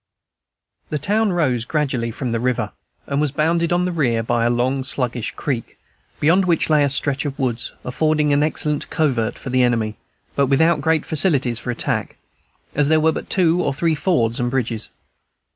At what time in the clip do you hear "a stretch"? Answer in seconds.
6.83-7.23